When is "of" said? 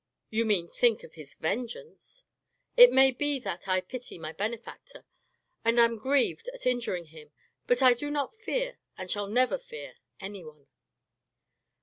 1.03-1.13